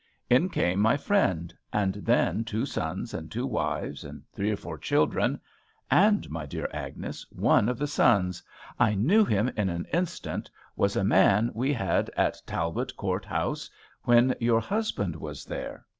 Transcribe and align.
In 0.31 0.49
came 0.49 0.79
my 0.79 0.97
friend; 0.97 1.53
and 1.71 1.93
then 1.93 2.43
two 2.43 2.65
sons 2.65 3.13
and 3.13 3.31
two 3.31 3.45
wives, 3.45 4.03
and 4.03 4.23
three 4.33 4.49
or 4.49 4.55
four 4.55 4.79
children: 4.79 5.39
and, 5.91 6.27
my 6.31 6.47
dear 6.47 6.67
Agnes, 6.73 7.23
one 7.31 7.69
of 7.69 7.77
the 7.77 7.85
sons, 7.85 8.41
I 8.79 8.95
knew 8.95 9.23
him 9.23 9.49
in 9.55 9.69
an 9.69 9.85
instant, 9.93 10.49
was 10.75 10.95
a 10.95 11.03
man 11.03 11.51
we 11.53 11.71
had 11.71 12.09
at 12.17 12.41
Talbot 12.47 12.97
Court 12.97 13.25
House 13.25 13.69
when 14.01 14.33
your 14.39 14.59
husband 14.61 15.15
was 15.17 15.45
there. 15.45 15.85